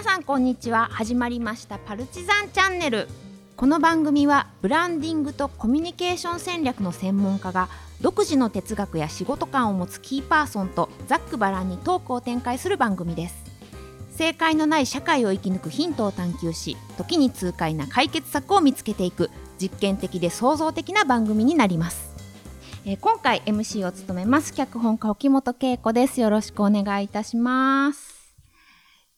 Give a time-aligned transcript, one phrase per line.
[0.00, 0.88] 皆さんこんにちは。
[0.90, 3.06] 始まりましたパルチザンチャンネル。
[3.54, 7.68] この番組はブランディングとコミュニケーション戦略の専門家が
[8.00, 13.44] 独自の哲学や仕事観を持つキーパーソンとざっくばらんにトークを展開する番組です。
[14.16, 19.30] 正解のない社会を生き抜くヒントを探求し時に痛快な解決策を見つけていく
[19.60, 22.14] 実験的で創造的な番組になります。
[22.86, 24.54] えー今回 MC を務めます。
[24.54, 26.22] 脚本家沖本恵子です。
[26.22, 28.09] よろしくお願いいたします。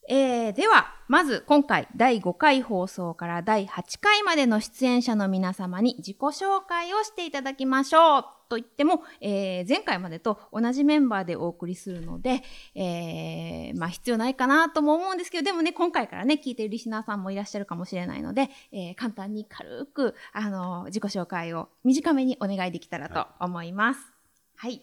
[0.09, 12.43] えーではまず今回第5回放送から第8回までの出演者の皆様に自己紹介をしていただきましょうと言っても、えー前回までと同じメンバーでお送りするので、
[12.75, 23.99] えーまあ必要ないかなとも思うんですけどでもね今回からね聞いているリスナーさんもいらっしゃるかもしれないので、えー簡単に軽くあの自己紹介を短めにお願いできたらと思います。
[24.55, 24.81] はい、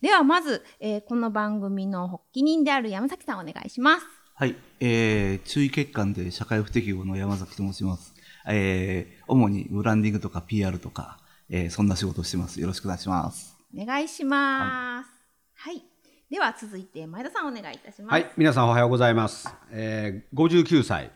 [0.00, 4.23] ではまず、えーこの番組の発起人である山崎さんお願いします。
[4.36, 8.12] はい、えー、注意欠陥で社会不適合の山崎と申します。
[8.48, 12.60] えー、主にブランディングとか PR とか、えー、そんな仕事をしてます。
[12.60, 13.56] よろしくお願いします。
[13.72, 15.10] お願いします。
[15.54, 15.84] はい。
[16.28, 18.10] では続いて前田さんお願いいたします。
[18.10, 19.48] はい、皆さんおはようございます。
[19.70, 21.12] えー、59歳、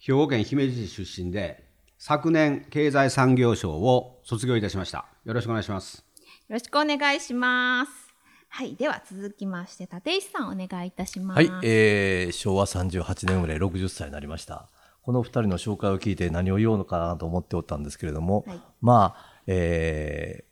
[0.00, 1.62] 兵庫県姫路市出身で、
[1.98, 5.06] 昨年経済産業省を卒業いたしました。
[5.24, 5.98] よろしくお願いします。
[6.48, 8.05] よろしくお願いします。
[8.48, 8.74] はい。
[8.74, 11.36] では続きまして立石さんお願いいたします。
[11.36, 14.68] はい、えー昭和38年生まれ60歳になりました。
[15.02, 20.46] この二人の紹介を聞いて何を言おうのかなと思っておったんですけれども、はいまあ、えー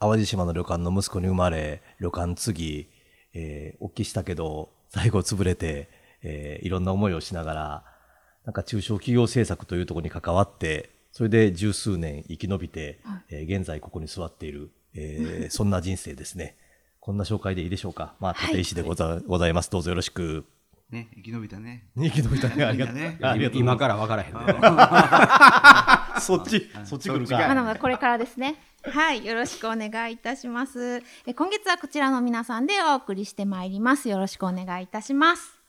[0.00, 2.88] 淡路島の旅館の息子に生まれ、旅館継ぎ、
[3.32, 5.88] えー、大きしたけど、最後潰れて、
[6.22, 7.84] えーいろんな思いをしながら、
[8.44, 16.56] なんか中小企業政策というところに関わって、それで十数年生き延びて、えー現在ここに座っている、えーそんな人生ですね。
[17.04, 18.14] こんな紹介でいいでしょうか。
[18.18, 19.70] まあ、立石でござ,、ございます。
[19.70, 20.46] どうぞよろしく。
[20.88, 21.86] ね、生き延びたね。
[21.98, 22.64] 生き延びたね。
[22.64, 22.94] ありがとう。
[22.94, 23.60] ねありがとう。
[23.60, 24.40] 今から分からへんね。
[26.18, 27.54] そっち、そっち来るまだか。
[27.54, 28.54] まだこれからですね。
[28.84, 29.22] はい。
[29.22, 31.02] よろしくお願いいたします。
[31.26, 34.08] え今月はこちらの皆さんでお送りしてまいります。
[34.08, 35.60] よろしくお願いいたします。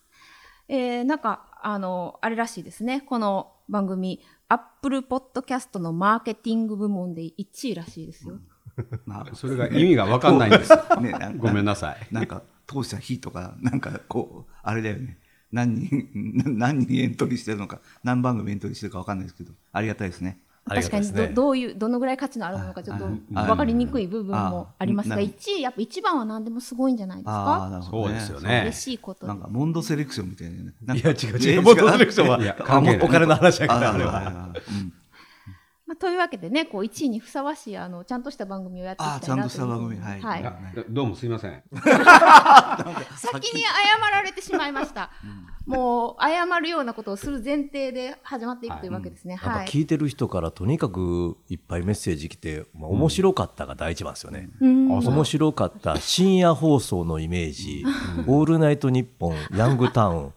[0.70, 3.02] えーなんか、あの、あれらしいですね。
[3.02, 8.40] この番組、Apple Podcast のマーケティング部門で1位らしいですよ。
[9.06, 10.74] まそれが意味が分かんないんです。
[10.74, 12.08] あ、 ね、なごめんなさい。
[12.12, 15.20] なんか、当社非とか、 なんかこう、あれだよね。
[15.52, 20.40] 何人、な何人エントリーしてるのか、何番組エントリーしてるかわかんないですけど、ありがたいですね。
[20.68, 21.28] 確かにど。
[21.28, 23.06] どういうどのぐらい価値のあるものかちょっと
[23.36, 31.00] あ分かりにくい部分もありますがあ1位やっぱ一番は何でもすごいんじゃないですああ、かそうですよね嬉しいことでなんか、モンドセレクションみたいなね。
[31.00, 31.60] いかや、違う違う。
[31.60, 32.40] えモンドセレクションは、
[33.04, 34.54] お金の話やから、ああれは。
[35.96, 40.22] あというわけでねこう1位にふさわしいあのちゃんとした番組をやっていきたいなあちゃんとした番組はい。
[40.22, 40.46] はい。
[40.46, 40.58] あ
[40.90, 41.64] どうもすいません。
[43.16, 45.10] 先に謝られてしまいました、
[45.66, 49.36] もう謝るようなことをする前提で始まっていくというわけですね。
[49.36, 49.56] なん。
[49.56, 54.50] はい、か聞いてる人からとにかくいっぱいメッセージ来て、まあ、面白かったが第一番ですよね。
[54.60, 54.92] うん。
[54.92, 57.86] 面白かった深夜放送のイメージ、
[58.28, 60.34] オールナイトニッポン、ヤングタウン。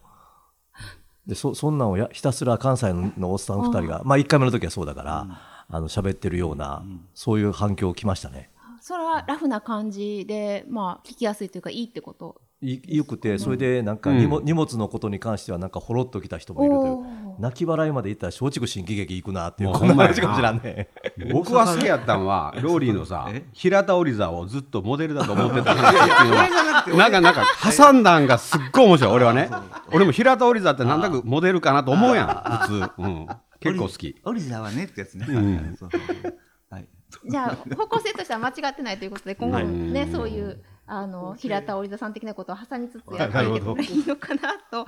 [1.29, 5.27] でそそんなんをやひたすら関西のおっさん2人が、まあ1回目の時はそうだから、
[5.69, 8.49] あの喋ってるような、そういう反響来ましたね。
[8.81, 12.41] それはラフな感じでまあ聞きやすいというかいいってこと？
[12.61, 17.07] いよくて、それでなんか荷物,、荷物のことに関してはなんかほろっときた人もいるといおうー
[17.39, 20.89] 泣き笑いまでいったら松竹新喜劇行くなっていうこんなかもしらんね。
[21.31, 26.49] 僕は好きやったんは、ローリーのさえ、平田織座をずっとモデルだと思ってたっていうのは、
[26.97, 27.45] なんかなんか
[27.77, 29.13] 挟んだんがすっごい面白い。
[29.13, 29.49] 俺はね。
[29.93, 32.27] 俺も平田織座ってなんだかモデルかなと思うやん、
[32.67, 32.91] 普通。
[32.97, 33.27] うん。
[33.59, 34.15] 結構好き。
[34.23, 35.25] オリジナルはねってやつね。
[35.25, 36.39] んそうそうそう
[36.69, 36.87] はい。
[37.27, 44.85] じゃあ方向性としては間違ってないということで今後もね、うんそういうあの平田織田さん的なことを挟みつつやっていけたらいいのかなと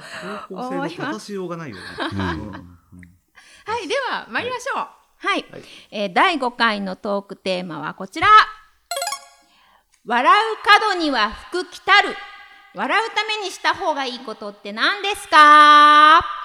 [0.50, 1.82] 構成の立たしようがないよね。
[3.66, 4.88] はい、では参りましょう。
[5.28, 5.46] はい、
[5.92, 8.28] えー第5回のトークテーマはこちら。
[10.04, 12.16] 笑う角には福来たる。
[12.74, 16.22] 笑うためにした方がいいことって何ですか？
[16.22, 16.41] と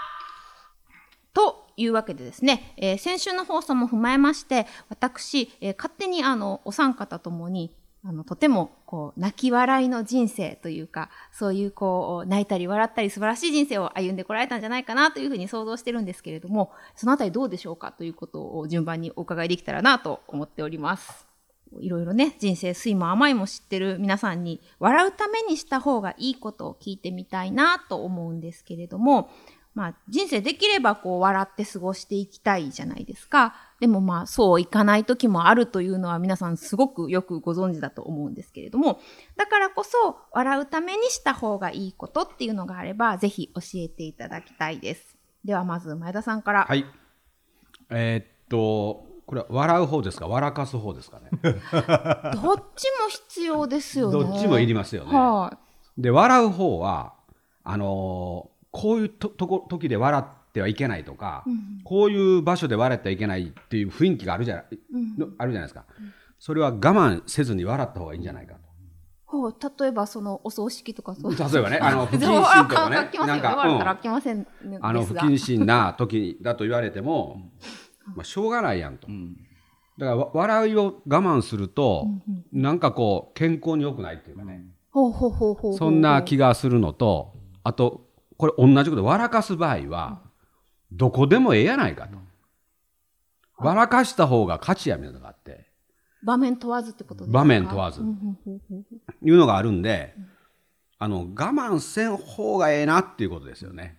[1.77, 7.73] いうわけでですね、えー先週の放送も踏まえまして、私、えー勝手にあのお三方ともに
[8.09, 21.27] あのとてもこう泣き笑いの人生というかそういうこう泣いたり笑ったり素晴らしい人生を歩んでこられたんじゃないかなというふうに想像してるんですけれどもそのあたりどうでしょうかということを順番にお伺いできたらなと思っております。
[21.81, 29.31] いろいろね人生酸いも甘いも知ってる皆さんに笑うためにした方がいいことを聞いてみたいなと思うんですけれども
[29.77, 33.55] まあ、人生できればこう笑って過ごしていきたいじゃないですか。
[33.79, 39.01] でもまあそういかない時もあるというのは皆さんすごくよくご存知だと思うんですけれども、
[39.37, 45.19] だからこそ笑うためにした方がいいことっていうのがあれば、ぜひ教えていただきたいです。
[45.45, 46.65] ではまず前田さんから。
[46.65, 46.87] はい。
[47.91, 51.29] えーっと、これは笑う方ですか、笑かす方ですかね？
[51.43, 54.13] どっちも必要ですよね。
[54.25, 55.11] どっちもいりますよね。
[55.15, 55.55] は
[55.99, 57.13] い、で、笑う方は、
[57.63, 65.85] あのーこういうととこ時で笑ってはいけないとか、うんこういう場所で笑ってはいけないっていう雰囲気があるじゃない、うんのあるじゃないですか。
[66.39, 68.61] それは我慢せずに笑った方がいいんじゃないかと。
[69.25, 71.33] ほう例えばそのお葬式とかそう。
[71.33, 71.39] いう。
[71.39, 72.97] 例えばね、 あの不謹慎とかね。
[72.97, 74.79] なんか、うん。
[74.85, 77.51] あの不謹慎な時だと言われても、
[78.15, 79.07] まあ、しょうがないやんと。
[79.09, 79.37] うん。
[79.97, 82.09] だからわ笑いを我慢すると、
[82.53, 85.75] なんかこう健康に良くないっていうかね、ほうほうほうほうほう。
[85.79, 87.33] そんな気がするのと
[87.65, 88.06] あと
[88.37, 90.21] これ同じこと笑かす場合は
[90.93, 92.19] どこでもええやないかと、
[93.59, 95.67] 笑かした方が勝ちやみたいなのがあって。
[96.23, 97.39] 場面問わずってことですか？
[97.39, 98.01] 場面問わず。
[98.01, 100.15] いうのがあるんで
[100.99, 103.99] あの我慢せん方がええなっていうことですよね。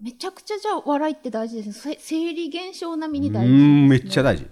[0.00, 1.96] めちゃくちゃじゃあ笑いって大事ですね。
[1.96, 4.46] せ生理現象並みにう大事ね、ーんめっちゃ大事。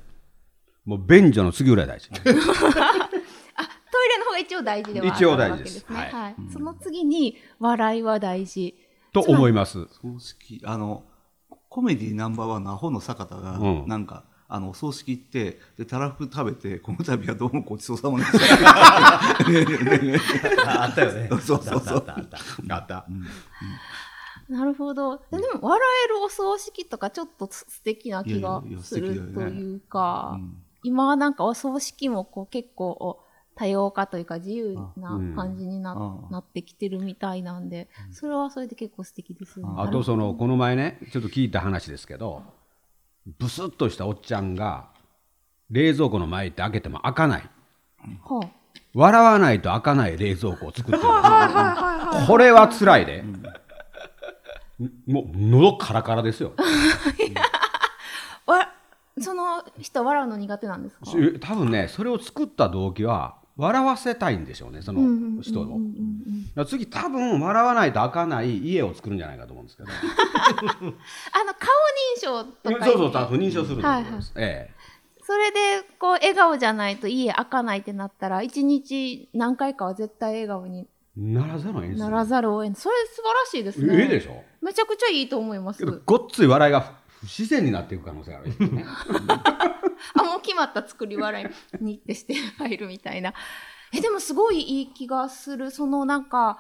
[0.85, 2.11] もう便所の次ぐらい大事。
[2.15, 5.87] あトイレの方が一応大事ではあ一応るわ大事です。
[5.93, 6.13] はい。
[6.13, 6.37] はい。
[6.53, 8.75] その次に笑いは大事。
[9.25, 9.87] と思います。
[10.03, 11.05] 葬式あの
[11.69, 18.39] コメディナンバーワンのアホの坂田が、うんなんかあのお葬式行ってでたらふく食べてこの度はどうもごちそうさまでした
[20.85, 21.29] あったよね。
[21.43, 23.07] そうそうそうあったあったあったあった。
[24.49, 25.17] なるほど。
[25.17, 33.19] でも笑えるお葬式とかちょっと素敵な気がいやいやいやするというか、うん今はなんかお葬式もこう結構
[33.57, 39.73] 多様化というか自由な感じにな,、うんなってきてるみたいなんで、それはそれで結構素敵ですよね。
[39.79, 42.43] あとそのこの前ねちょっと聞いた話ですけど
[43.39, 44.91] ブスッとしたおっちゃんが
[45.71, 47.43] 冷蔵庫の前って開けても開かない。
[48.23, 48.49] はあ
[48.95, 50.99] 笑わないと開かない冷蔵庫を作ってる。
[51.01, 53.25] これは辛いで、
[55.07, 56.53] もう喉カラカラですよ。
[58.47, 58.69] わ
[59.19, 61.07] その人笑うの苦手なんですか？
[61.07, 65.81] し多分ねそれを作った動機は笑わせたいんでしょうねその人を、
[66.67, 69.89] 次多分笑わないと開かない家を作るんじゃないかと思うんですけど。
[69.93, 69.95] あ
[70.83, 71.71] の顔
[72.17, 74.71] 認証とかそうそう多分認証すると思います、え
[75.27, 75.59] それで
[75.99, 80.87] こう笑顔じゃないと家開かないってなったら一日何回かは絶対笑顔に。
[81.19, 84.03] えならざるを得ならざるを得ないそれ素晴らしいですね。
[84.03, 84.45] ええでしょ。
[84.61, 85.85] めちゃくちゃいいと思います。
[86.05, 88.85] ごっつい笑いが不自然になっていく可能性があるね。
[90.15, 93.35] あもう決まった作り笑いにってして入るみたいな。
[93.93, 95.71] えでもすごいいい気がする。
[95.71, 96.59] そのなんか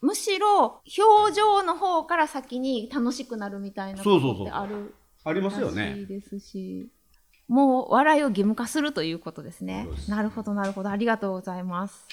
[0.00, 4.36] むしろ表情の方から先に楽しくなるみたいなことっそうそう。
[4.38, 4.94] そうてある
[5.24, 5.98] ありますよね。
[5.98, 6.88] いですし
[7.48, 9.88] もう笑いを義務化するということですね。
[10.08, 10.90] なるほどなるほど。
[10.90, 12.06] ありがとうございます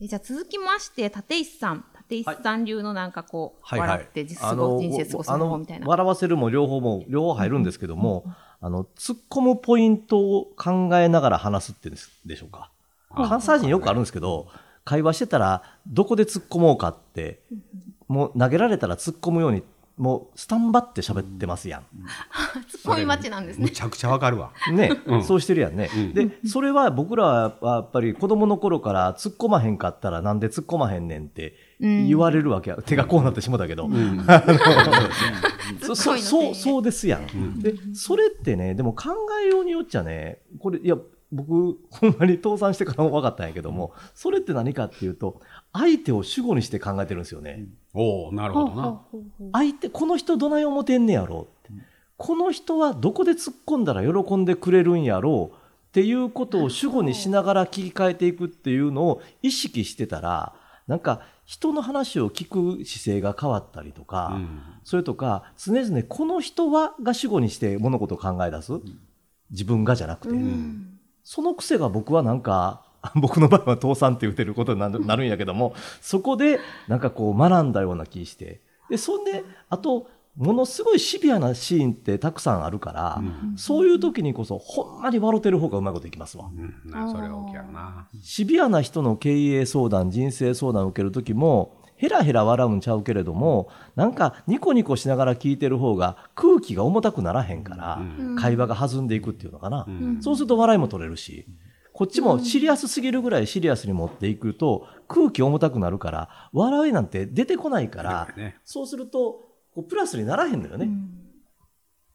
[0.00, 1.84] えじゃあ続きまして立石さん。
[2.10, 3.80] 立石さん流のなんかこう、はい。
[3.80, 5.86] はい笑って過ご人生過ごす方法みたいな。
[5.86, 8.24] 笑わせるも両方も両方入るんですけども、
[8.60, 12.70] あの突っ込むポイントを考えながら話すってんですでしょうか。
[13.14, 14.48] 関西人よくあるんですけど
[14.84, 17.40] 会話してたらどこで突っ込もうかって
[18.08, 19.62] もう投げられたら突っ込むように
[19.96, 21.82] もうスタンバって喋ってますやん。
[22.68, 23.64] ツッコミ待ちなんですね。
[23.64, 24.52] むちゃくちゃわかるわ。
[24.72, 25.24] ね、うん。
[25.24, 26.14] そうしてるやんね、うん。
[26.14, 33.88] でそれは僕らはやっぱり子供の頃から突っ込まへんかったらなんで突っ込まへんねんって言われるわけや、手がこうなってしもたけど、
[35.82, 39.10] そうそうですやん、でそれってねでも考
[39.44, 40.96] えようによっちゃねこれいや
[41.34, 45.40] 僕ほんまに倒産してからも分かったんやけどもそれって何かっていうと
[45.72, 49.00] 相手を主語にして考えてるんですよね、おおなるほどな。
[49.52, 51.84] 相手この人どない思てんねやろうって。
[52.16, 55.58] この人はどこで突っ込んだら喜んでくれるんやろうっ
[55.92, 60.54] ていうことを主語にしながら切り替えていくっていうのを意識してたら
[60.86, 64.60] なんか人の話を聞く姿勢が変わったりとか、うん。
[64.84, 68.72] それとか常々この人はが主語にして物事を考え出す。
[69.50, 70.93] 自分がじゃなくて、うん
[71.24, 72.84] その癖が僕はなんか
[73.16, 78.60] 僕の場合は倒産って言ってることになる んやけどもそこでなんかこう学んだような気して。
[78.90, 83.22] でそんであとものすごいシビアなシーンってたくさんあるから、う
[83.54, 83.56] ん。
[83.56, 86.46] そういう時にこそほんまに笑ってる方がうまいこといきますわ。
[86.46, 86.90] うん。
[86.90, 88.08] なそれは大きいな。
[88.20, 98.36] シビアな人の経営相談人生相談を受ける時もヘラヘラ笑うんちゃうけれどもなんかニコニコしながら聞いてる方が空気が重たくならへんから、うん。
[98.36, 100.22] 会話が弾んでいくっていうのかな、うん。
[100.22, 101.46] そうすると笑いも取れるし
[101.92, 108.56] こっちもシリアスすぎるぐらいシリアスに持っていくと空気重たくなるから笑いなんて出てこないから、ね。
[108.64, 110.86] そうするとこうプラスにならへんのよね。
[110.86, 111.20] うん。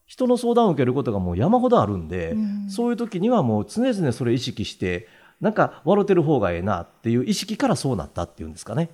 [0.06, 2.70] 人の相談を受けることがもう山ほどあるんで、うん。
[2.70, 5.06] そういう時にはもう常々それ意識して、
[5.40, 8.90] なんか笑ってる方がええなっていう意識からそうなったっていうんですかね。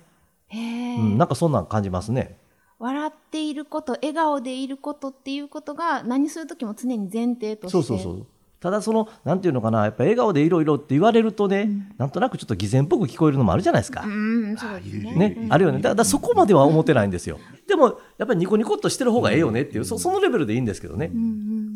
[0.53, 2.37] うん、なんかそんなん感じますね。
[2.79, 8.27] 笑っていること笑顔でいることっていうことが何する時も常に前提としてそうそうそう。
[8.59, 14.01] ただその、なんていうのかな、やっぱ笑顔でいろいろって言われるとね、なんとなくちょっと偽善っぽく聞こえるのもあるじゃないですか。
[14.03, 15.79] うんねね、あるよね。
[15.79, 17.39] だからそこまでは思ってないんですよ。
[17.67, 21.11] でも、やっぱりニコニコっとしてる方がええよねっていう、そそのレベルでいいんですけどね。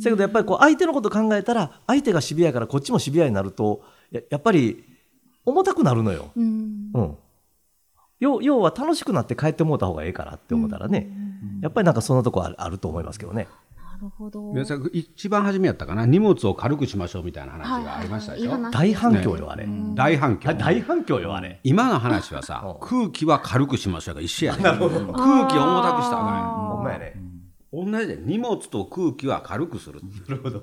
[0.04, 4.84] だけどやっぱりこう相手のこと考えたら、相手がシビアやからこっちもシビアになると、ややっぱり
[5.46, 6.32] 重たくなるのよ。
[6.36, 7.18] うんうん。
[8.22, 11.10] 要要は楽しくなって帰ってもうた方がええからって思ったらね、
[11.62, 13.48] やっぱりなんかそんなとこあるあると思いますけどね。
[13.76, 14.42] なるほど。
[14.54, 19.68] 皆さん一番初めやったかな荷物を軽くしましょうみたいな話がありましたでしょ、はいはい大反響よ、あれ。
[19.96, 20.50] 大反響。
[20.50, 21.60] あ大反響よ、あれ。
[21.64, 27.14] 今の話はさうん空気は軽くしましょうが一緒やね 空気を重たくしたらあほんまやね。
[27.74, 30.02] 同じで荷物と空気は軽くする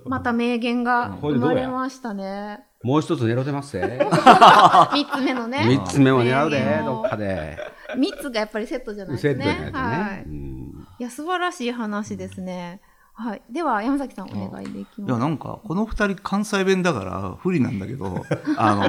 [0.06, 1.54] また名言がこれどうや？
[1.54, 3.98] 生まれましたねもう一つ狙ってますぜ
[4.92, 5.64] 三つ目のね。
[5.66, 7.58] 三つ目も狙うで名言をどっかで。
[7.96, 9.44] 三つがやっぱりセットじゃないですね。
[9.44, 9.90] セットじゃないとはい。
[9.90, 10.86] ね、うん。
[11.00, 12.80] いや素晴らしい話ですね。
[13.14, 13.42] はい。
[13.50, 18.24] では山崎さんお願いできいますやなんかこの二人関西弁だから不利なんだけど
[18.56, 18.86] あの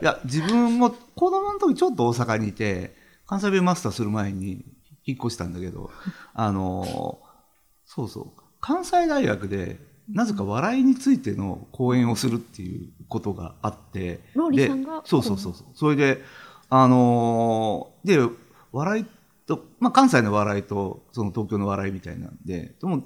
[0.00, 2.94] いや自分も子供の時ちょっと大阪にいて
[3.26, 4.64] 関西弁マスターする前に
[5.04, 5.90] 引っ越したんだけど
[6.32, 7.18] あの
[7.84, 8.42] そうそう。
[8.60, 15.54] 関西大学でなぜか笑いについての講演をするっていうことがあってローリーさんでがそうそうそう。
[15.54, 16.22] そうそれで
[16.68, 18.18] あので
[18.72, 19.06] 笑い
[19.46, 23.02] と、まあ、関西の笑いとその東京の笑いみたいなんででも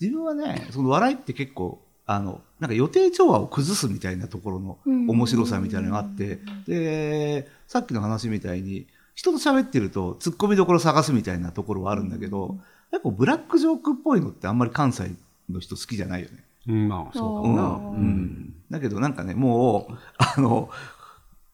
[0.00, 12.58] 自分はねその笑いって結構あのなんか予定調和を崩すみたいなところの面白さみたいなのがあってでさっきの話みたいに人と喋ってるとツッコミどころ探すみたいなところはあるんだけど
[12.90, 15.12] 結構ブラックジョークっぽいのってあんまり関西
[15.52, 16.44] の人好きじゃないよね。
[16.68, 17.96] うんまあそうかうん。
[17.96, 18.54] うん。
[18.70, 20.70] だけどなんかねもうあの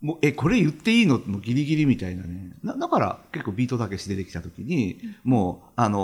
[0.00, 1.20] もうえこれ言っていいの？
[1.26, 2.52] のギリギリみたいなね。
[2.62, 5.98] なだから結構ビートたけし出てきた時にもうあの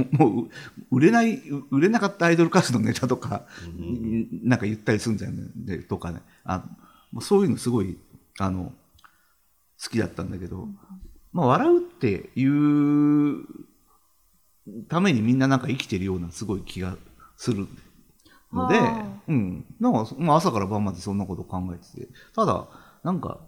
[0.12, 0.48] もうもう
[0.90, 3.46] 売れない売れなかったアイドル歌手のネタとか、
[4.42, 6.22] なんか言ったりするんじゃんでとかね。
[6.44, 6.64] あ
[7.12, 7.98] もうそういうのすごい
[8.38, 8.72] あの
[9.82, 10.68] 好きだったんだけど、
[11.32, 13.44] まあ、笑うっていう
[14.88, 16.96] ためにみんななんか生きてるようなすごい気が
[17.38, 17.68] する
[18.52, 19.64] のではあ、うん。
[19.80, 22.12] なんか、まあ、朝から晩までそんなこと考えてて。
[22.34, 22.66] ただ、
[23.04, 23.38] なんか、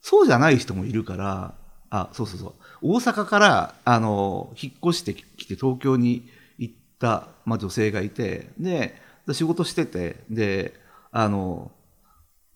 [0.00, 1.54] そうじゃない人もいるから、
[1.90, 2.54] あ、そうそうそう。
[2.82, 6.28] 大阪から、あの、引っ越してきて東京に
[6.58, 8.94] 行った、まあ、女性がいて、で、
[9.32, 10.74] 仕事してて、で、
[11.10, 11.72] あの、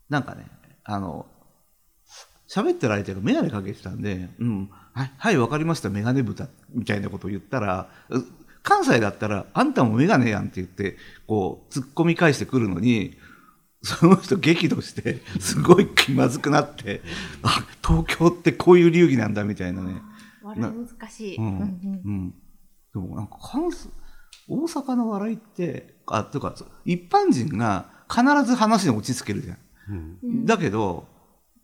[0.09, 0.47] なんかね、
[0.85, 1.25] あの、
[2.47, 8.19] 喋ってる相手が眼鏡かけてたんで、うん、はい、はい、わかりました、眼鏡豚、みたいなことを言ったら、う
[8.65, 13.15] 関西だったら、あんたも眼鏡やんって言って、こう、突っ込み返してくるのに、
[13.83, 17.01] その人激怒して、すごい気まずくなって、
[17.43, 20.01] あ、東京ってこういう流儀なんだ、みたいなね。
[20.41, 21.45] 笑い難しい、うん。
[21.45, 22.33] うんうんうん。
[22.91, 23.89] でもなんか関西、
[24.49, 26.55] 大阪の笑いって、あ、というか、
[26.85, 29.53] 一般人が必ず話に落ち着けるじゃ
[29.93, 30.45] ん。
[30.45, 31.07] だけど、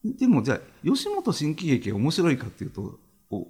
[0.04, 2.98] でもじゃあ、吉本新喜劇が面白いかっていうと、お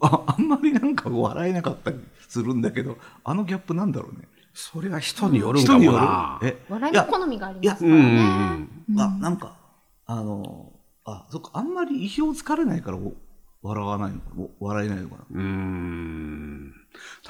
[0.01, 1.97] ああんまりなんか笑えなかったり
[2.27, 4.27] するんだけど、あのギャップなんだろうね。
[4.53, 6.39] それは人によるんもな。
[6.43, 6.57] え？
[6.69, 8.23] 笑いの好みがありますからね。
[8.23, 8.69] ん
[9.00, 9.55] あ、なんか、
[10.05, 10.73] あの、
[11.05, 13.13] あ、そっか、あんまり意表つかれないからお
[13.61, 14.25] 笑わないのか
[14.59, 15.25] 笑えないのかな。
[15.31, 15.41] うん。
[15.41, 16.73] うん。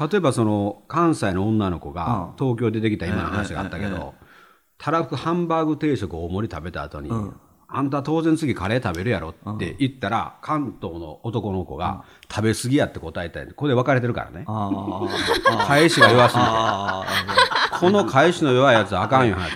[0.10, 4.15] 例えばその関西の女の子がうん東京出てきた今の話があったけど、
[4.77, 7.36] たらふくハンバーグ定食を大盛り食べた後に、うん
[7.74, 13.54] あんた当然次カレー食べるやろって言ったら、関東の男の子が食べ過ぎやって答えたんで。
[13.54, 14.44] これで分かれてるからね。
[14.46, 15.10] あー。
[15.62, 16.50] あ返しが弱すぎて。
[17.80, 19.48] この返しの弱いやつはあかんよ、や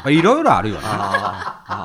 [0.00, 0.82] っぱいろいろあるよね。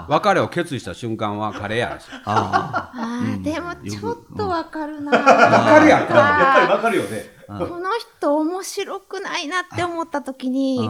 [0.08, 2.18] 別れを決意した瞬間はカレーやですよ。
[2.26, 3.42] ああー。
[3.42, 6.00] でもちょっとわかるな、わかるやん。
[6.02, 7.26] やっぱりわかるよね。
[7.48, 7.90] この
[8.20, 10.90] 人面白くないなって思った時に、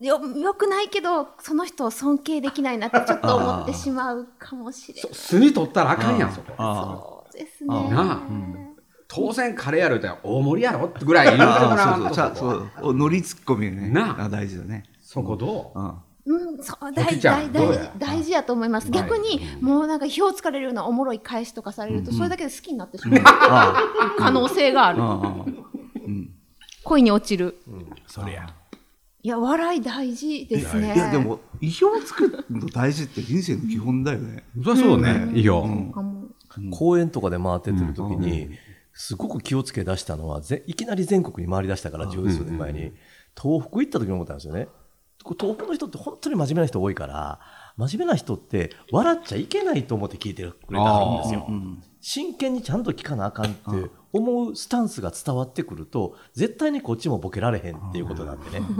[0.00, 5.10] よよくないけどその人を尊敬できないなってちょっと思ってしまうかもしれない。
[5.14, 6.52] 巣に取ったらあかんやん、そこ。
[6.58, 7.68] あそうですね。
[7.90, 8.20] なあ。
[9.06, 12.36] 当然カレーやろって大盛りやろってぐらい言うてもらわんとそうそう。
[12.36, 12.94] そうそう。
[12.94, 13.88] ノリツッコミね。
[13.90, 14.24] なあ。
[14.24, 14.84] あ大事だね。
[15.00, 16.02] そこどううん。
[16.26, 17.92] うん、そうコ大キちゃん大大事どうや？
[17.98, 18.90] 大事やと思います。
[18.90, 23.22] はい逆に、もうなんか火をつかれるようなおもろい返しとかされると、それだけで好きになってしまう。
[23.24, 25.02] あ可能性がある。
[26.82, 27.62] 恋に落ちる。
[28.06, 28.54] それや。
[29.24, 30.94] いや、笑い大事ですね。
[30.94, 34.44] いやでも意表をつくの大事って人生の基本だよね。
[34.62, 35.62] そりゃそうね、いいよ。
[35.94, 36.28] かも
[36.70, 38.50] 公園とかで回ってってる時に、
[38.92, 42.92] すごく気をつけ出したのはぜいきなり全国に回り出したから十数年前に、
[43.34, 44.68] 東北行った時に思ったんですよね。
[45.24, 47.40] 東北の人って本当に真面目な人多いから
[47.76, 51.46] 真面目な人って笑っちゃいけないと思って聞いてくれたんですよ。
[52.00, 58.66] 真剣にちゃんと聞かなあかんって思うスタンスが伝わってくると絶対にこっちもボケられへんっていうことなんでね。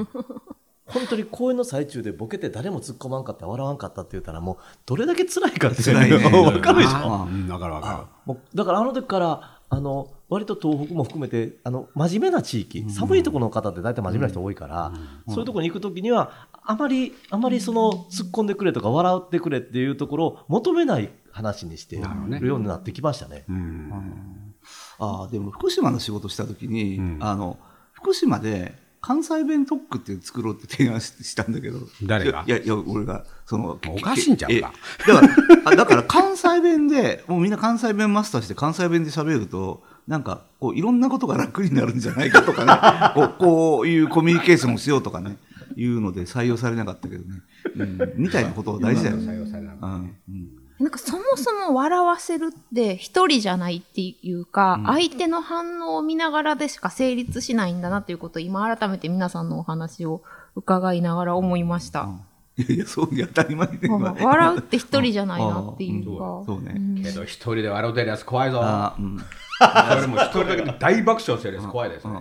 [0.87, 6.19] 本当に公演の最中でボケて誰も突っ込まんかった笑わんかったって言ったらもうどれだけ辛いかって辛いね。
[6.19, 6.91] 分かるでしょ。
[6.93, 14.93] あうんわかるわかもうだからあの時からあの割と東北も含めてあの真面目な地域、寒いところの方って大体真面目な人多いから、
[15.29, 23.45] そういうところに行く時にはあまりあまりその突っ込んでくれとか笑ってくれっていうところを求めない話にしてなるようになってきましたね。
[23.49, 24.55] るうん。
[24.99, 27.19] ああでも福島の仕事した時に、うん。
[27.21, 27.59] あの
[27.93, 31.79] 福島で関西弁特区っていうの作ろうって提案ししたんだけど。
[32.05, 32.43] 誰が？
[32.47, 34.73] いやいや俺がそのおかしいんちゃうか。
[35.07, 35.35] えだから
[35.67, 42.73] あだから関西弁でもうみんな関西弁マスターして関西弁で喋るとなんかこういろんなことが楽になるんじゃないかとかね。
[43.15, 45.37] こうこういうコミュニケーションをしようとかね。
[45.77, 47.41] いうので採用されなかったけどね、
[47.77, 49.33] うん、みたいなことは大事だよね。
[49.33, 50.17] 採用されなかったうん。
[50.29, 60.23] うんなんかそもそも笑わせるって一人じゃないっていうか、相手の反応を見ながらでしか成立しないんだなということを今改めて皆さんのお話を
[60.57, 62.09] 伺いながら思いました。
[62.57, 66.43] いやいやそう当たり前で笑うって一人じゃないなっていうか。
[66.47, 66.73] そうね。
[66.75, 67.03] ん。
[67.03, 68.61] けど一人で笑うてるやつ怖いぞ。
[68.63, 69.19] あうん。
[69.19, 72.15] それも一人だけで大爆笑してるやつ怖いですね。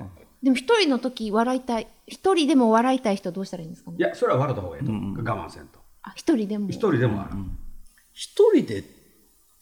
[0.43, 3.97] でも一人の時笑いたい、一人でも笑いたい人どうしたらいいんですかね？
[3.99, 5.23] いやそれは笑った方がいいと思う。
[5.23, 5.79] 我慢せんと。
[6.03, 6.69] あ一人でも。
[6.69, 7.62] 一人でも笑う
[8.13, 8.83] 一人で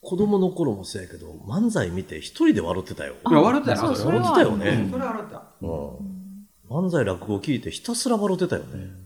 [0.02, 3.16] 子供の頃もそうやけど漫才見て一人で笑ってたよ。
[3.30, 4.88] いや笑ったよそうそれ笑ってたよね。
[4.92, 6.22] それは笑ったうん
[6.70, 9.02] 漫才落語聞いてひたすら笑ってたよね。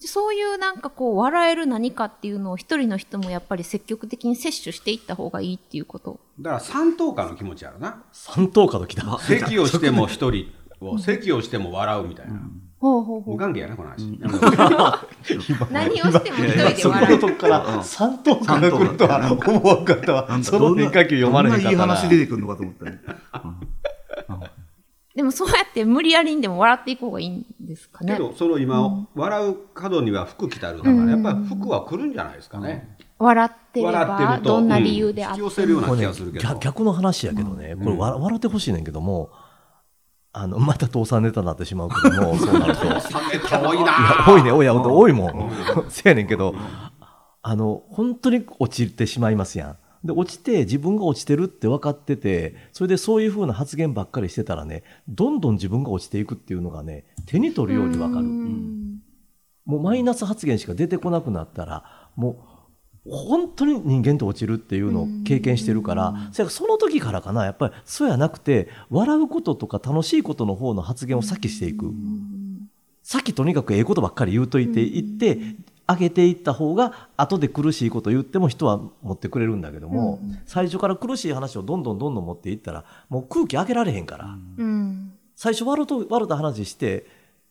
[0.00, 6.20] そういうなんかこう笑える何かっていうのを一人の人もやっぱり積極的に摂取していった方がいいっていうこと。
[6.40, 9.18] だから三等価の気持ちやろな三等価の来た。
[9.18, 12.40] 席をしても一人を席をしても笑うみたいな
[13.08, 13.34] ほうほう。
[13.34, 14.18] 無関係やなこの話
[15.72, 17.14] 何をしても一人でそこ笑う。
[17.16, 20.38] のとこから三等価が来るとは思わんかったわ。
[20.42, 21.82] その変化球読まれへんかったいいな。
[21.82, 23.00] 話出てくるのかと思ったね。
[25.16, 28.12] でもそうやって無理やりにでも笑っていく方がいいんですかね。
[28.12, 39.30] けどその今笑う角には服着たるだからやっぱり服は来るんじゃないですかね笑ってればどんな理由であうんっても引き寄せるような気がするけど逆逆の話やけどね、これわ笑ってほしいねんけども、
[40.32, 42.84] あの、また倒産ネタになってしまうけども、 そうなると。
[42.84, 43.00] いや
[43.60, 45.50] 多いな多いね、多いや、多いもん。
[45.88, 46.54] せやねんけど、
[47.42, 49.76] あの、本当に落ちてしまいますやん。
[50.06, 58.26] で、落ちて、自分が落ちてるって分かってて、それでそういうふうな発言ばっかりしてたらね、どんどん自分が落ちていくっていうのがね、手に取るように分かる。
[58.26, 58.78] うん
[59.68, 62.47] もうマイナス発言しか出てこなくなったら、もう
[63.10, 71.92] 本当に人間って落ちるっていうのを経験してるから、その時からかな、やっぱりそうやなくて、笑うこととか楽しいことの方の発言を先していく。
[73.02, 75.56] 先とにかくええことばっかり言うといていって、
[75.88, 84.36] 上げていった方が、後で苦しいこと言っても人は持ってくれるんだけども、最初から苦しい話をどんどんどんどん持っていったら、もう空気上げられへんから。
[84.58, 87.06] うん最初笑うと笑うた話して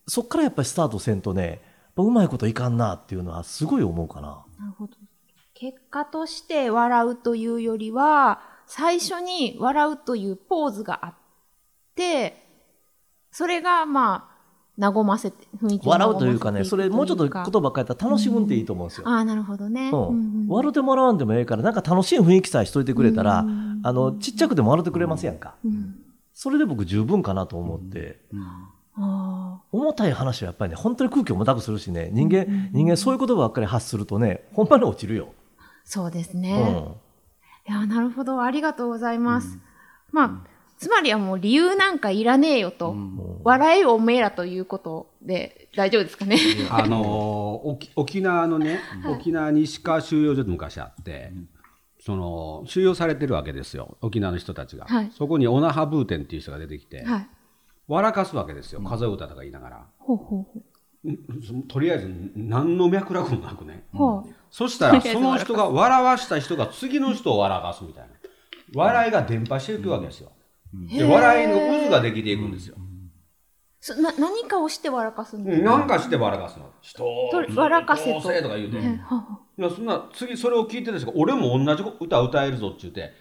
[0.08, 1.62] そっからやっぱりスタートせんとね
[1.96, 4.43] うまいこといかんなっていうのはすごい思うかな。
[4.60, 4.98] なるほど。
[5.60, 11.13] 結果として笑うというよりは、最初に笑うというポーズがあっ
[11.96, 12.46] て、
[13.32, 14.30] それがま
[14.78, 19.08] あ、和ませて、雰囲気を笑うというかねそれもうちょっと言か葉変えたら楽しむんでいいと思うんですよ。
[19.08, 19.89] ああ、なるほどね。
[19.89, 20.00] うん。
[20.00, 25.56] うんうん笑ってもらわんでもええからなんか楽しい雰囲気さえしといてくれたら、うんあのちっちゃくでも笑ってくれますやんか。
[25.65, 25.96] うん
[26.34, 28.20] それで僕十分かなと思って、
[28.96, 35.34] あ重たい話はやっぱりね本当に空気を重たくするしね人間、人間そういう言葉ばっかり発するとねほんまに落ちるよ。
[35.88, 36.62] あ、そうですうね。
[36.62, 36.65] ん
[37.69, 38.41] いや、なるほど。
[38.41, 39.58] ありがとうございます。
[40.12, 40.47] まあ、
[40.78, 42.95] つまりはもう理由なんかいらねえよと。
[43.43, 46.38] 笑えよおめえらということで大丈夫ですかね。
[46.69, 51.34] あのー沖沖縄のね、沖縄西川収容所って昔あって、
[52.00, 57.28] その収容されてるわけですよ沖縄の人たちが、はいそこにオナハブーテンっていう人が出てきて、はい。
[57.88, 60.62] 笑かすわけですよ数え歌とか言いながら、ほうほうほ
[61.06, 63.97] うんとりあえず何の脈絡もなくね、う。
[63.97, 64.23] ほう。
[64.49, 68.10] そしたら その人が笑わした人が次の人を笑かすみたいな。
[68.73, 70.31] 笑いが伝播していくわけですよ、
[70.73, 72.75] で笑いの渦ができていくんですよ、
[73.79, 75.53] そな何かをして笑かすんだ。
[75.53, 76.69] うんなんかして笑かすの。
[76.81, 77.29] 人を。
[77.31, 78.19] と笑かせと。
[78.21, 78.81] とか言うて、い
[79.62, 83.13] やそんな次それを聞いてる人が俺も同じ歌歌えるぞって言って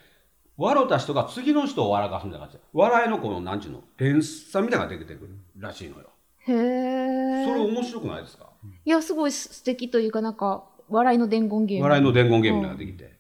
[0.57, 6.11] 笑った人が次の人を笑かすんじゃなくて笑いのこのなんちゅうの連鎖みたいなのができてくるらしいのよ。
[6.49, 7.45] へえ。
[7.47, 8.47] それ面白くないですか？
[8.85, 11.85] いや、すごい素敵というか、なんか、笑いの伝言ゲーム。
[11.85, 13.17] 笑いの伝言ゲームみたいなのができて。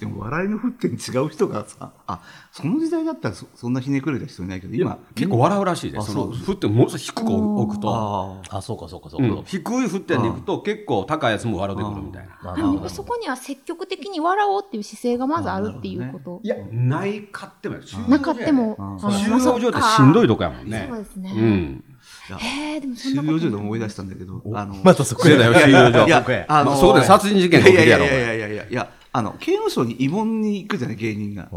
[0.00, 12.88] でも笑いの沸点違う人がさあその時代だったらそそんなひねくれた人いないけど今結構笑うらしいであすそのそう振ってものすごい低く置くと、ああそうかそうかそううか、ん、低い振ってに行くと結構高いやつも笑ってくるみたいな。
[12.88, 16.40] そこには積極的に笑おうっていう姿勢がまずあるっていうこと。
[16.42, 17.76] いや、ないかっても
[18.08, 20.86] なかっても、収容所ってしんどいとこやもんね。
[20.88, 21.32] そうですね。
[21.34, 21.84] うん。
[22.34, 26.06] へえ、でもそん収なこと容所で思い出したんだけどあのまたそこそうだよ、収容所。
[26.06, 28.04] いやあのまあそこで殺人事件が起きるやろ。
[28.04, 31.48] いやいやいやいやいやいやあの刑務所に慰問に行くじゃない芸人が、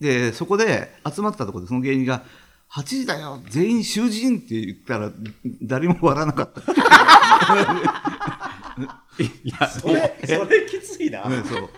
[0.00, 2.22] でそこで集まったところでその芸人が
[2.72, 5.12] 8時だよ全員囚人って言ったら
[5.62, 6.60] 誰も笑わなかった、
[9.22, 11.24] いや、それそれきついな。
[11.24, 11.68] うんそう。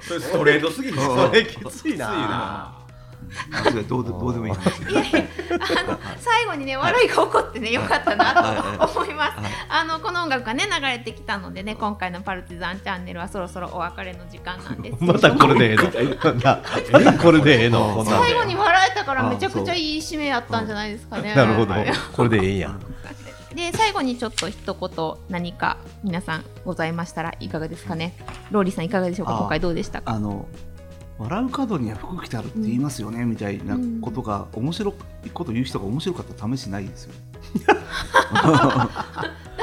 [0.00, 0.96] それストレートすぎる。
[0.96, 2.77] それきついな
[3.88, 4.82] どうでどうでもいい話。
[4.90, 9.32] いやいやあの最後にね笑いが起こってねよかったなと思います。
[9.68, 14.96] あのこの音楽がね流れてきたのでね今回のパルチザンチャンネルはそろそろお別れの時間なんです。
[15.04, 16.34] またこれでええの。
[16.34, 16.60] な
[16.92, 18.04] またこれでええの。
[18.04, 21.34] 最後に笑えたからめちゃくちゃいい締めやったんじゃないですかね。
[21.34, 21.72] なるほど。
[21.72, 21.92] はい。
[22.12, 22.58] これでええん。
[22.58, 22.70] や
[23.54, 28.14] で最後にちょっと一言何か皆さんございましたらいかがですかね。
[28.50, 29.36] ローリーさんいかがでしょうか？
[29.38, 30.12] 今回どうでしたか？
[30.12, 30.46] あの
[31.18, 34.94] 笑う角には服着てあるって言いますよね、みたいなことが面白
[35.26, 37.14] いこと言う人が面白かったら試しないですよ。
[37.64, 37.74] ダ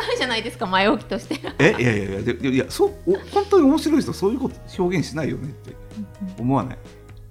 [0.10, 1.40] メじゃないですか前置きとして。
[1.60, 5.76] えいやいやいやででいやそうお本当に面白い人そういうこと表現しないよねって
[6.40, 6.78] 思わない？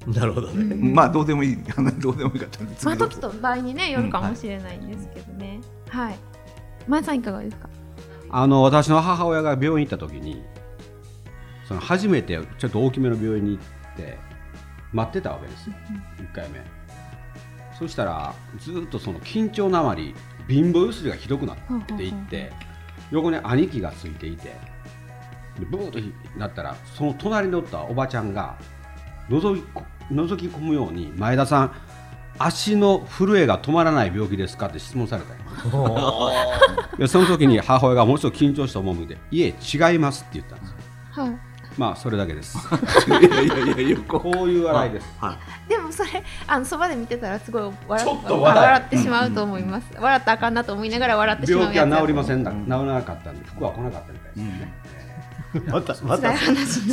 [0.06, 5.60] なるほどねまあどうでもいいあの どうでもいいかったんでまあ時と場合にねよるかもしれないんですけどね。
[5.88, 6.16] はい。
[6.88, 7.68] 前さんいかがですか？
[8.30, 10.42] あの、私の母親が病院に行った時に、
[11.68, 13.64] その初めてちょっと大きめの病院に行っ
[13.96, 14.18] て、
[14.92, 15.74] 待ってたわけですよ。
[16.18, 16.60] 1回目。
[17.78, 20.14] そしたら、ずっとその緊張のあまり、
[20.48, 21.56] 貧乏ゆすりがひどくなっ
[21.96, 22.52] ていって、
[23.10, 24.56] 横に兄貴がついていて、
[25.58, 28.56] でブーッとなったら、その隣におったおばちゃんが、
[29.28, 31.72] 覗きこ覗き込むように、前田さん、
[32.38, 36.32] 足の震えが止まらない病気ですかって質問されたんよ
[36.98, 40.76] でその時に母親がもうちょっと緊張した面で、いえ、違いますって言ったんですよ。
[41.24, 41.38] はい。
[41.76, 42.56] まあ、それだけです。
[43.08, 45.06] いやいやいやここういう笑いです。
[45.18, 45.68] はい。
[45.68, 46.10] でもそれ
[46.46, 49.86] あのそばで見てたらすごい笑ちょっと笑ってしまうと思います。
[49.98, 54.84] 笑ったらあかんなと思いながら笑ってしまう病気は治りませんだ、うん治らなかったんで、服は来なかったみたいですね。
[55.66, 56.36] またまた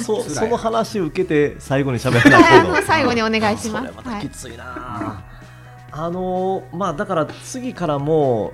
[0.03, 2.39] そその話を受けて最後に喋ら
[2.71, 3.87] ない最後にお願いします。
[3.87, 5.23] それまたきついな、
[5.91, 8.53] あのーまあだから次からも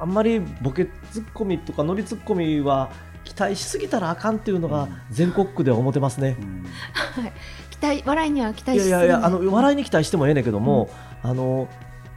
[0.00, 2.90] あんまりボケツッコミとかノリツッコミは
[3.34, 6.36] 期待しすぎたらあかんっていうのが全国区では思ってますね、
[7.70, 9.00] 期待笑いには期待いしすぎない。
[9.00, 10.90] やいやいやあの笑いに期待してもええねんけども、
[11.22, 11.68] あの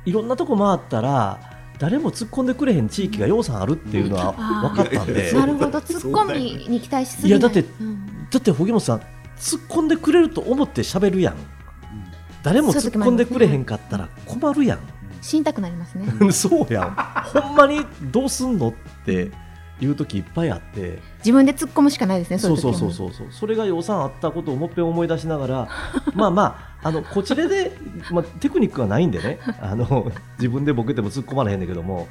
[0.06, 1.40] いろんなとこ回ったら
[1.80, 5.82] 誰も突っ込んでくれへん地域がようさんあるっていうのは分かったんで、なるほど。
[5.82, 7.30] ツッコミに期待しすぎない。
[7.30, 8.28] いやだってうん。
[8.30, 9.00] だって荻本さん
[9.38, 11.36] 突っ込んでくれると思って喋るやん。
[12.44, 14.80] 誰も突っ込んでくれへんかったら困るやん。
[15.22, 16.08] 死にたくなりますね。
[16.32, 16.96] そうやん。
[17.42, 18.74] ほんまにどうすんのっ
[19.06, 19.32] て
[19.80, 21.00] いう時いっぱいあって。
[21.20, 25.68] 自分で突っ込むしかないですねそうそうそうそうそうそれが予算あったことをもっぺん思い出しながら
[26.16, 26.44] まあま
[26.82, 27.76] ああのこちらで、
[28.12, 29.40] まあ、テクニックはないんでね。
[29.62, 32.08] あの自分でボケても突っ込まれへんねんけども、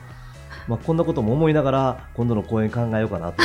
[0.69, 3.43] まあ、こんなことも思いながら今度の公演考えようかなと。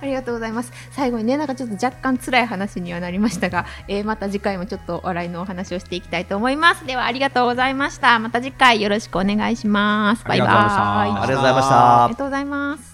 [0.00, 0.72] はいありがとうございます。
[0.90, 6.86] 最後にねなんかちょっと若干辛い話にはなりましたが、えーまた次回もちょっと笑いのお話をしていきたいと思います。
[6.86, 8.18] ではありがとうございました。
[8.18, 10.24] また次回よろしくお願いします。
[10.24, 10.48] バイバイ。
[10.48, 12.04] ありがとうございました。
[12.04, 12.78] ありがとうございました。
[12.78, 12.87] ありがとうございます